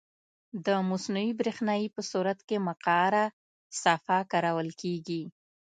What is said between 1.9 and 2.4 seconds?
په صورت